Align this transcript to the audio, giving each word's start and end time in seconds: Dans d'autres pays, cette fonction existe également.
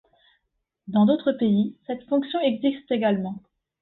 Dans 0.87 1.05
d'autres 1.05 1.31
pays, 1.31 1.77
cette 1.85 2.01
fonction 2.09 2.39
existe 2.39 2.89
également. 2.89 3.39